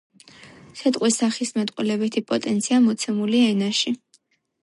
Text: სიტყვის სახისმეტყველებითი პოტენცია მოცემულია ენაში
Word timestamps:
სიტყვის 0.79 1.17
სახისმეტყველებითი 1.23 2.25
პოტენცია 2.31 2.81
მოცემულია 2.87 3.51
ენაში 3.53 3.93